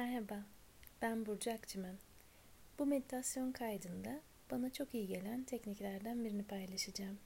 [0.00, 0.44] Merhaba,
[1.02, 1.96] ben Burcu Akçımen.
[2.78, 7.18] Bu meditasyon kaydında bana çok iyi gelen tekniklerden birini paylaşacağım.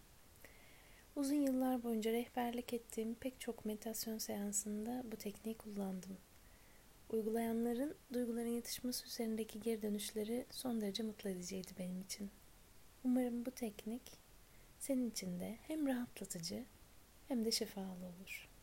[1.17, 6.17] Uzun yıllar boyunca rehberlik ettiğim pek çok meditasyon seansında bu tekniği kullandım.
[7.11, 12.31] Uygulayanların duyguların yatışması üzerindeki geri dönüşleri son derece mutlu ediciydi benim için.
[13.05, 14.03] Umarım bu teknik
[14.79, 16.65] senin için de hem rahatlatıcı
[17.29, 18.54] hem de şifalı olur.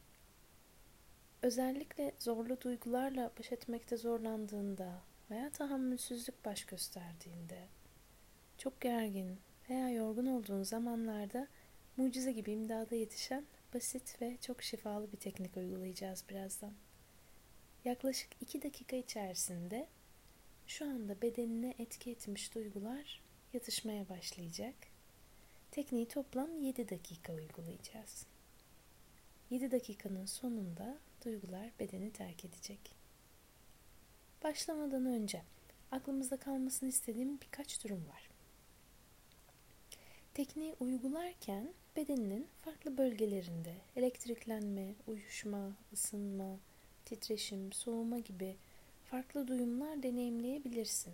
[1.42, 5.02] Özellikle zorlu duygularla baş etmekte zorlandığında
[5.32, 7.68] veya tahammülsüzlük baş gösterdiğinde,
[8.58, 9.40] çok gergin
[9.70, 11.48] veya yorgun olduğun zamanlarda
[11.98, 16.74] mucize gibi imdada yetişen basit ve çok şifalı bir teknik uygulayacağız birazdan.
[17.86, 19.88] Yaklaşık 2 dakika içerisinde
[20.68, 23.22] şu anda bedenine etki etmiş duygular
[23.54, 24.76] yatışmaya başlayacak.
[25.72, 28.26] Tekniği toplam 7 dakika uygulayacağız.
[29.52, 32.80] 7 dakikanın sonunda duygular bedeni terk edecek.
[34.44, 35.42] Başlamadan önce
[35.92, 38.30] aklımızda kalmasını istediğim birkaç durum var.
[40.34, 46.58] Tekniği uygularken bedeninin farklı bölgelerinde elektriklenme, uyuşma, ısınma,
[47.06, 48.56] titreşim, soğuma gibi
[49.06, 51.14] farklı duyumlar deneyimleyebilirsin.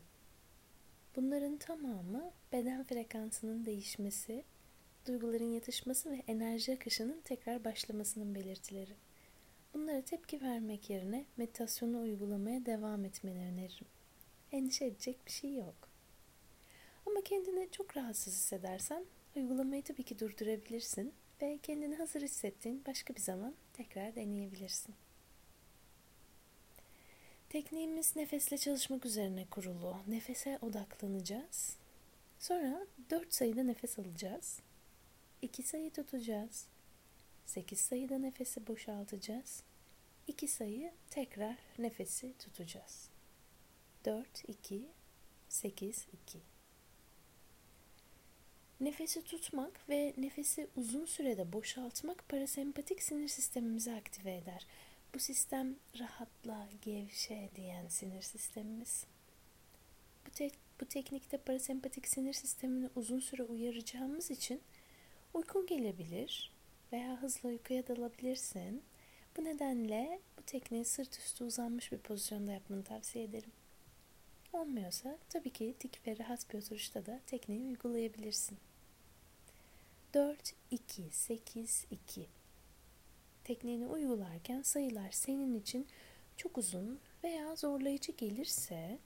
[1.16, 4.44] Bunların tamamı beden frekansının değişmesi,
[5.08, 8.94] duyguların yatışması ve enerji akışının tekrar başlamasının belirtileri.
[9.74, 13.88] Bunlara tepki vermek yerine meditasyonu uygulamaya devam etmeni öneririm.
[14.52, 15.90] Endişe edecek bir şey yok.
[17.06, 23.22] Ama kendini çok rahatsız hissedersen uygulamayı tabii ki durdurabilirsin ve kendini hazır hissettiğin başka bir
[23.22, 24.96] zaman tekrar deneyebilirsin.
[27.50, 29.98] Tekniğimiz nefesle çalışmak üzerine kurulu.
[30.08, 31.78] Nefese odaklanacağız.
[32.40, 34.60] Sonra 4 sayıda nefes alacağız.
[35.42, 36.68] 2 sayı tutacağız.
[37.46, 39.64] 8 sayıda nefesi boşaltacağız.
[40.28, 43.10] 2 sayı tekrar nefesi tutacağız.
[44.06, 44.88] 4 2
[45.50, 46.40] 8 2
[48.80, 54.68] Nefesi tutmak ve nefesi uzun sürede boşaltmak parasempatik sinir sistemimizi aktive eder.
[55.14, 59.06] Bu sistem rahatla, gevşe diyen sinir sistemimiz.
[60.26, 64.62] Bu, te- bu teknikte parasempatik sinir sistemini uzun süre uyaracağımız için
[65.34, 66.52] uykun gelebilir
[66.92, 68.84] veya hızlı uykuya dalabilirsin.
[69.38, 73.52] Bu nedenle bu tekniği sırt üstü uzanmış bir pozisyonda yapmanı tavsiye ederim.
[74.54, 78.58] Olmuyorsa tabii ki dik ve rahat bir oturuşta da tekniği uygulayabilirsin.
[80.14, 82.28] 4, 2, 8, 2
[83.44, 85.88] Tekniğini uygularken sayılar senin için
[86.38, 89.00] çok uzun veya zorlayıcı gelirse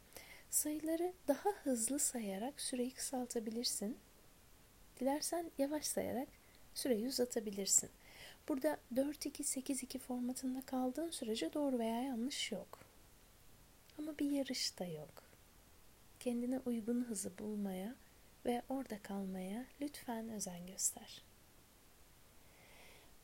[0.50, 3.98] sayıları daha hızlı sayarak süreyi kısaltabilirsin.
[5.01, 6.28] Dilersen yavaş sayarak
[6.73, 7.89] süreyi uzatabilirsin.
[8.47, 12.79] Burada 4-2-8-2 formatında kaldığın sürece doğru veya yanlış yok.
[13.97, 15.23] Ama bir yarış da yok.
[16.19, 17.95] Kendine uygun hızı bulmaya
[18.45, 21.22] ve orada kalmaya lütfen özen göster.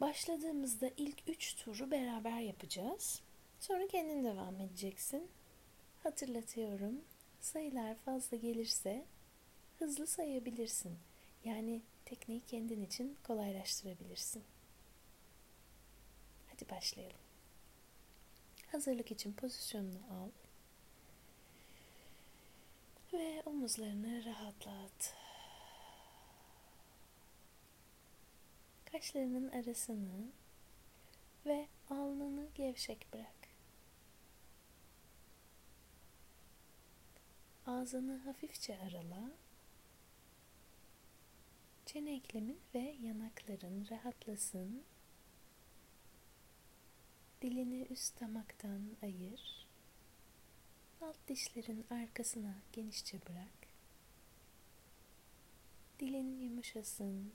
[0.02, 3.22] Başladığımızda ilk üç turu beraber yapacağız.
[3.60, 5.28] Sonra kendin devam edeceksin.
[6.04, 7.02] Hatırlatıyorum.
[7.42, 9.06] Sayılar fazla gelirse
[9.80, 10.98] hızlı sayabilirsin.
[11.44, 14.44] Yani tekniği kendin için kolaylaştırabilirsin.
[16.48, 17.18] Hadi başlayalım.
[18.72, 20.30] Hazırlık için pozisyonunu al.
[23.14, 25.16] Ve omuzlarını rahatlat.
[28.92, 30.32] Kaşlarının arasını
[31.46, 33.38] ve alnını gevşek bırak.
[37.68, 39.32] Ağzını hafifçe arala.
[41.88, 44.84] Çene eklemin ve yanakların rahatlasın.
[47.42, 49.68] Dilini üst damaktan ayır.
[51.02, 53.68] Alt dişlerin arkasına genişçe bırak.
[56.00, 57.34] Dilin yumuşasın.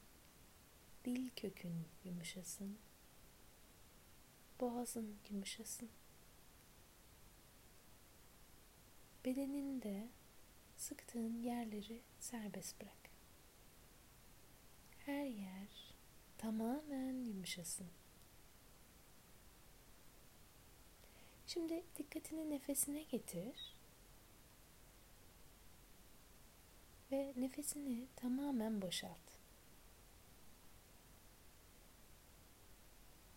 [1.05, 2.79] Dil kökün yumuşasın.
[4.61, 5.91] Boğazın yumuşasın.
[9.25, 10.09] Bedeninde
[10.77, 13.02] sıktığın yerleri serbest bırak.
[15.07, 15.95] Her yer
[16.39, 17.87] tamamen yumuşasın.
[21.47, 23.77] Şimdi dikkatini nefesine getir.
[27.13, 29.19] Ve nefesini tamamen boşalt.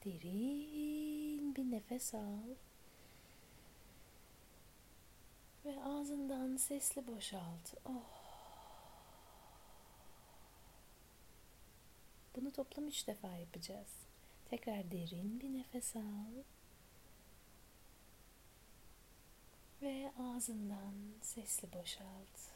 [0.06, 2.50] Derin bir nefes al.
[5.66, 7.74] Ve ağzından sesli boşalt.
[7.86, 8.25] Oh.
[12.36, 13.88] Bunu toplam üç defa yapacağız.
[14.50, 16.44] Tekrar derin bir nefes al.
[19.82, 22.56] Ve ağzından sesli boşalt.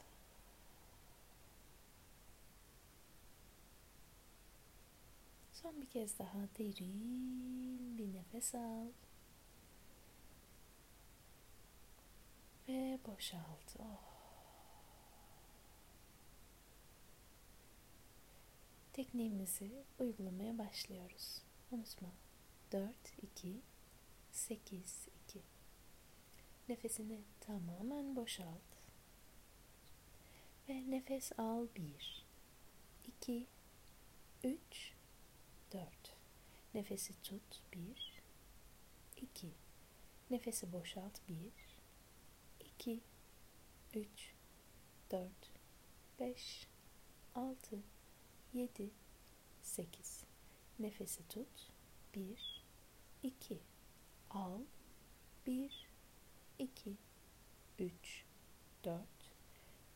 [5.52, 8.86] Son bir kez daha derin bir nefes al.
[12.68, 13.76] Ve boşalt.
[13.78, 14.09] Oh.
[19.00, 21.42] Tekniğimizi uygulamaya başlıyoruz.
[21.70, 22.08] Unutma.
[22.72, 23.60] 4, 2,
[24.30, 25.42] 8, 2.
[26.68, 28.62] Nefesini tamamen boşalt.
[30.68, 32.26] Ve nefes al 1,
[33.06, 33.46] 2,
[34.44, 34.94] 3,
[35.72, 35.86] 4.
[36.74, 38.22] Nefesi tut 1,
[39.16, 39.50] 2.
[40.30, 41.36] Nefesi boşalt 1,
[42.60, 43.00] 2,
[43.94, 44.34] 3,
[45.10, 45.30] 4,
[46.18, 46.66] 5,
[47.34, 47.82] 6,
[48.52, 48.90] 7,
[49.62, 50.26] 8.
[50.78, 51.70] Nefesi tut.
[52.12, 52.62] 1,
[53.22, 53.60] 2.
[54.30, 54.66] Al.
[55.46, 55.70] 1,
[56.58, 56.96] 2,
[57.78, 58.24] 3,
[58.82, 59.06] 4.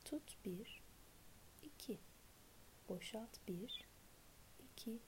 [0.05, 0.83] Tut 1,
[1.63, 1.99] 2.
[2.89, 3.85] Boşalt 1,
[4.77, 5.01] 2,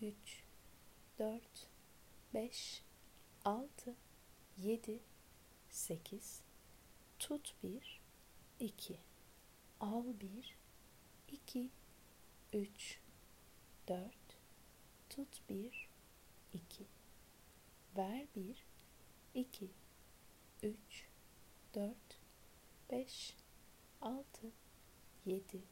[0.00, 0.42] 3,
[1.18, 1.42] 4,
[2.34, 2.82] 5,
[3.44, 3.94] 6,
[4.56, 5.00] 7,
[5.70, 6.42] 8.
[7.18, 8.00] Tut 1,
[8.58, 8.98] 2.
[9.80, 10.56] Al 1,
[11.28, 11.70] 2,
[12.52, 13.00] 3,
[13.88, 14.12] 4.
[15.08, 15.88] Tut 1,
[16.52, 16.86] 2.
[17.96, 18.66] Ver 1,
[19.34, 19.70] 2,
[20.62, 20.76] 3,
[21.74, 21.96] 4,
[22.90, 23.36] 5,
[24.00, 24.52] 6,
[25.26, 25.62] 7,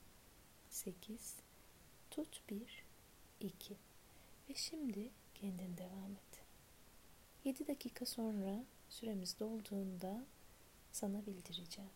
[0.68, 1.36] 8.
[2.10, 2.84] Tut 1,
[3.40, 3.76] 2.
[4.48, 6.44] Ve şimdi kendin devam et.
[7.44, 10.26] 7 dakika sonra süremiz dolduğunda
[10.92, 11.90] sana bildireceğim.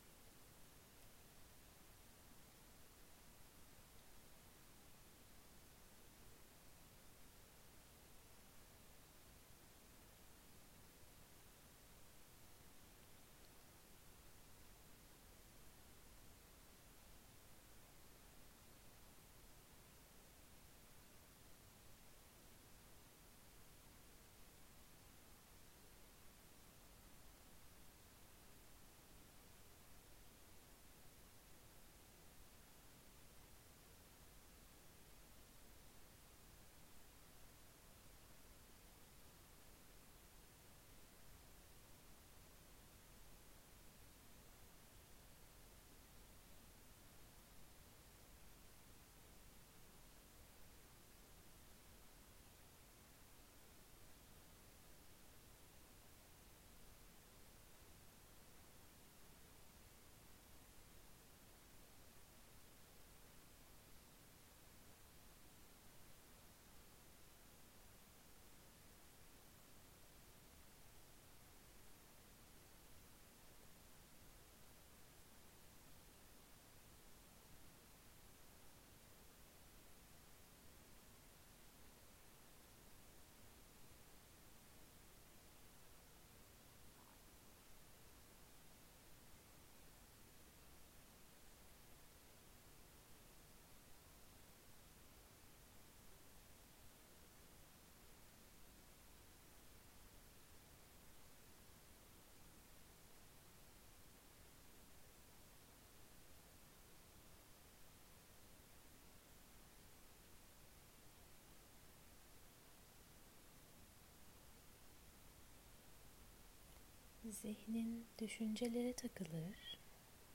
[117.32, 119.78] Zihnin düşüncelere takılır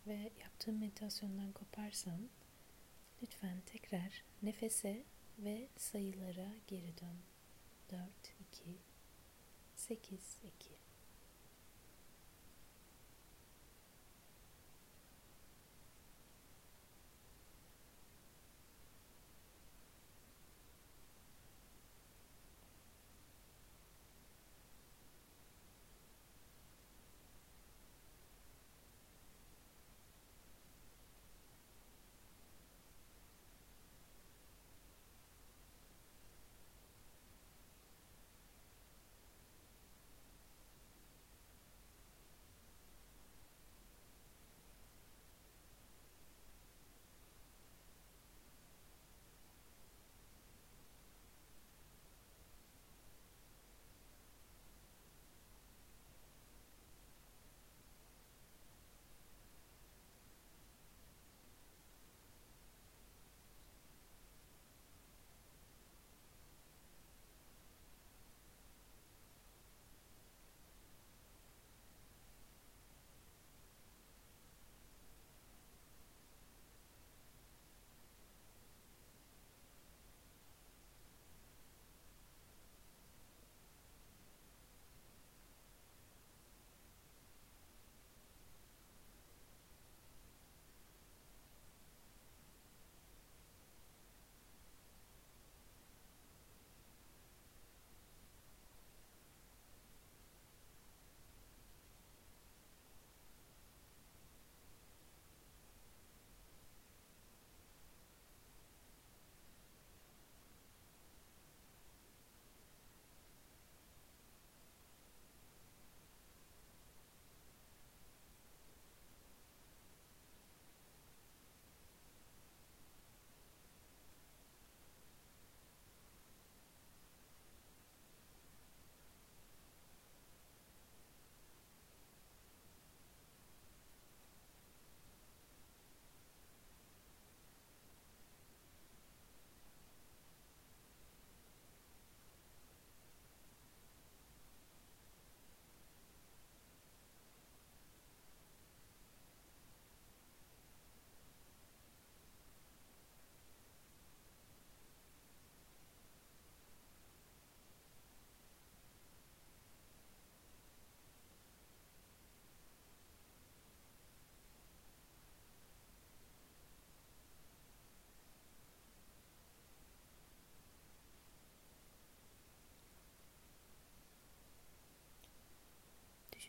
[0.08, 2.30] ve yaptığın meditasyondan koparsan
[3.22, 5.04] lütfen tekrar nefese
[5.40, 7.18] ve sayılara geri dön.
[7.92, 8.00] 4,
[8.52, 8.78] 2,
[9.76, 10.70] 8, 2.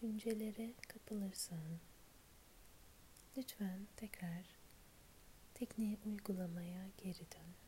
[0.04, 1.78] düşüncelere kapılırsan
[3.36, 4.44] lütfen tekrar
[5.54, 7.63] tekniği uygulamaya geri dön.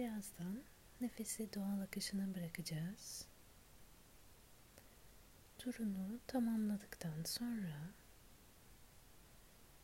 [0.00, 0.62] Birazdan
[1.00, 3.24] nefesi doğal akışına bırakacağız.
[5.58, 7.90] Turunu tamamladıktan sonra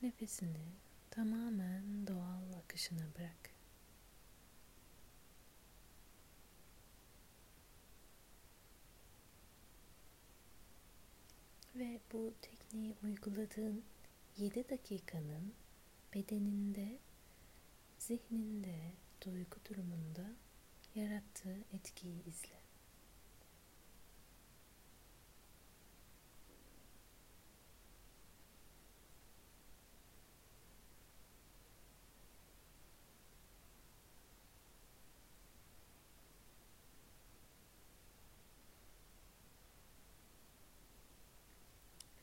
[0.03, 0.67] nefesini
[1.11, 3.51] tamamen doğal akışına bırak.
[11.75, 13.85] Ve bu tekniği uyguladığın
[14.37, 15.55] 7 dakikanın
[16.15, 16.99] bedeninde,
[17.99, 18.93] zihninde,
[19.25, 20.27] duygu durumunda
[20.95, 22.57] yarattığı etkiyi izle.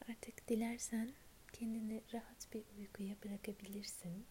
[0.10, 1.14] Artık dilersen
[1.54, 4.26] kendini rahat bir uykuya bırakabilirsin.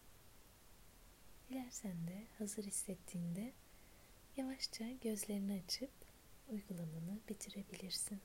[1.53, 3.53] Dilersen de hazır hissettiğinde
[4.37, 5.91] yavaşça gözlerini açıp
[6.49, 8.21] uygulamanı bitirebilirsin.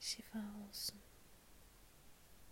[0.00, 0.98] Şifa olsun.